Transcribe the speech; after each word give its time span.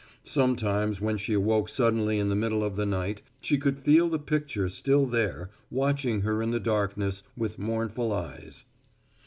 Sometimes 0.25 0.99
when 0.99 1.15
she 1.17 1.33
awoke 1.33 1.69
suddenly 1.69 2.17
in 2.17 2.29
the 2.29 2.35
middle 2.35 2.63
of 2.63 2.75
the 2.75 2.87
night 2.87 3.21
she 3.39 3.59
could 3.59 3.77
feel 3.77 4.09
the 4.09 4.17
picture 4.17 4.67
still 4.67 5.05
there, 5.05 5.51
watching 5.69 6.21
her 6.21 6.41
in 6.41 6.49
the 6.49 6.59
darkness 6.59 7.21
with 7.37 7.59
mournful 7.59 8.11
eyes. 8.11 8.65